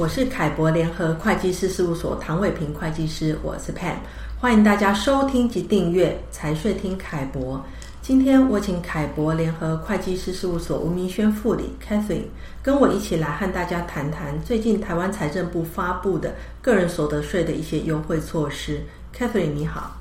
[0.00, 3.96] 我是凯博联合会计师事务所唐伟平会计师，我是 Pan，
[4.40, 7.62] 欢迎大家收听及订阅财税听凯博。
[8.00, 12.24] 今天我请凯博联合会计师事务所吴明轩副理 Catherine
[12.62, 18.80] 跟我一起来和大家谈谈最近台湾财政部发布的个人所得税的一些优惠措施。
[19.14, 19.98] Catherine 你好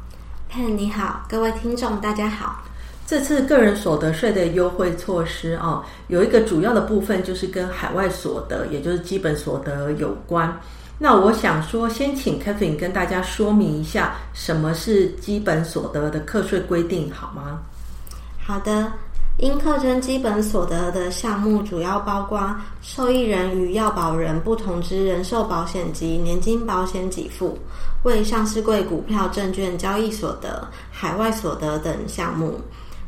[0.50, 2.64] ，Pan 你好，各位听众大家好。
[3.10, 10.56] 这次个人所得税的优惠措施啊，有一个主要的部分就是跟海外所得，也就是基本所得有关。
[11.00, 17.60] 那我想说，先请 Kevin 跟大家说明一下什么是基本所得的课税规定，好吗？
[18.46, 18.93] 好的，
[19.37, 27.57] 应课征基本所得的项目主要包括受益人与要保人不同之人寿保险及年金保险给付、
[28.04, 32.62] 未上市柜股票证券交易所得、海外所得等项目。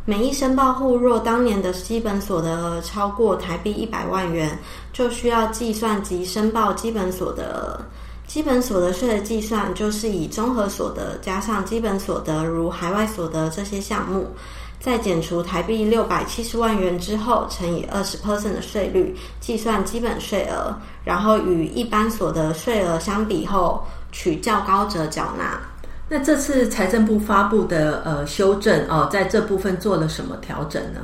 [0.04, 4.58] 每一申报户若当年的基本所得额超过台币一百万元，
[4.91, 7.80] 就需要计算及申报基本所得额。
[8.26, 14.26] 基本所得税的计算就是以综合所得加上基本所得，如海外所得这些项目，
[14.80, 25.62] 再减除台币六百七十万元之后，乘以二十 percent 的税率，计算基本税额，然后与一般所得税额相比后，取较高者缴纳。
[26.13, 30.99] 那这次财政部发布的呃修正哦，在这部分做了什么调整呢？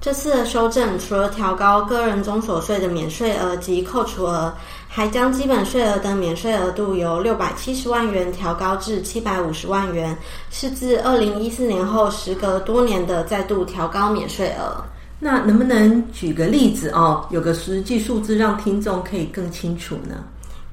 [0.00, 4.52] 这次的修正除了调高个人综所税的免税额及扣除额，
[4.88, 10.18] 还将基本税额的免税额度由六百七十万元调高至七百五十万元，
[10.50, 14.82] 是自二零一四年后时隔多年的再度调高免税额。
[15.20, 20.16] 那能不能举个例子哦，有个实际数字让听众可以更清楚呢？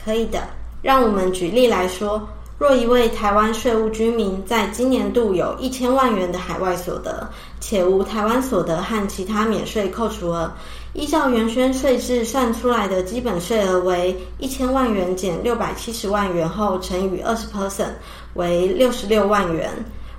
[0.03, 0.39] 可以的，
[0.81, 2.27] 让我们举例来说。
[2.59, 7.25] 若一位台湾税务居民在今年度有一千万元的海外所得，
[7.61, 10.51] 且无台湾所得和其他免税扣除额，
[10.91, 17.93] 依照原宣税制算出来的基本税额为一千万元减六百七十万元后乘以二十 percent，
[18.33, 19.71] 为六十六万元。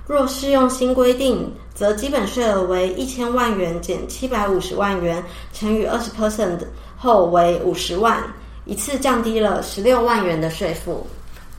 [0.07, 5.23] 若适用新规定，则基本税额为一千万元减七百五十万元
[5.53, 6.57] 乘以二十 percent
[6.97, 8.17] 后为五十万，
[8.65, 11.05] 一次降低了十六万元的税负。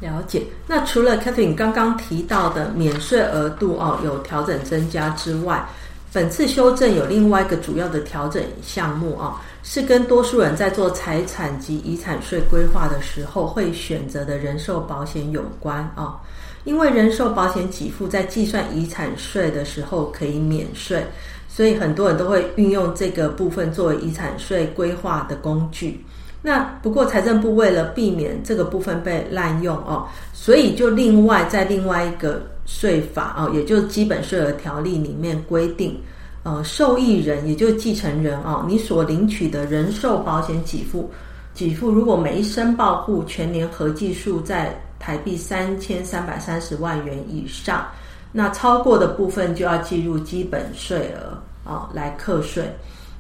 [0.03, 0.43] 了解。
[0.67, 5.65] 那除了 Catherine 刚刚提到的免税额度哦有调整增加之外，
[6.13, 16.21] 本次修正有另外一个主要的调整项目啊，是跟多数人在做财产及遗产税规划的时候会选择的人寿保险有关啊。
[16.65, 21.05] 因为人寿保险给付在计算遗产税的时候可以免税，
[21.49, 26.05] 所以很多人都会运用这个部分作为遗产税规划的工具。
[26.45, 35.97] 那不过财政部为了避免这个部分被滥用哦，所以就另外在另外一个税法哦，也就是基本税额条例里面规定，
[36.43, 41.09] 呃，受益人也就是继承人哦，你所领取的人寿保险给付，
[41.55, 47.87] 给付如果每一申报户全年合计数在台币三千三百三十万元以上，
[48.33, 52.65] 那超过的部分就要计入基本税额啊来课税。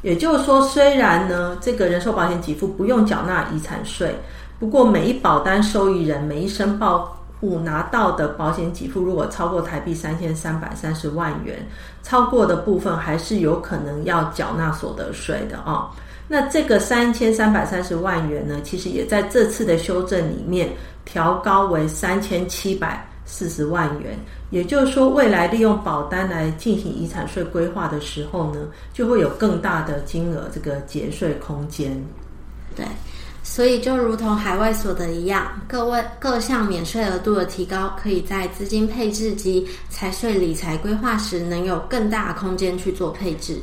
[0.03, 4.15] 也就是说，虽然呢，这个人寿保险给付不用缴纳遗产税，
[4.59, 11.65] 不过每一保单受益人每一申报户拿到的保险给付，如果超过台币三千三百三十万元，
[12.03, 15.89] 超过的部分还是有可能要缴纳所得税的、哦。
[16.29, 20.69] 那这个三千三百三十万元呢，其实也在这次的修正里面
[21.05, 24.19] 调高为三千七百四十万元，
[24.51, 28.61] 也就是说，未来利用保单来进行遗产税规划的时候呢，
[28.93, 32.05] 就会有更大的金额这个节税空间。
[32.75, 32.85] 对，
[33.43, 43.61] 所以就如同海外所得一样，各位各项免税额度的提高，可以在资金配置及财税理财规划时，能有更大的空间去做配置。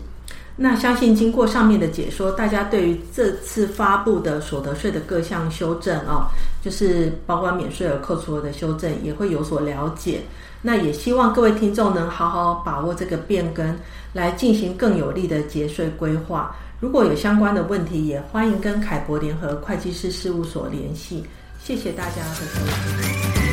[0.61, 6.27] 那相信经过上面的解说，大家对于这次发布的所得税的各项修正啊、
[6.61, 10.19] 就是包括免税额、扣除额的修正，也会有所了解。
[10.61, 13.73] 那也希望各位听众能好好把握这个变更，
[14.11, 16.53] 来进行更有利的节税规划。
[16.81, 21.23] 如果有相关的问题，也欢迎跟凯博联合会计师事务所联系。
[21.63, 23.48] 谢谢大家的收听。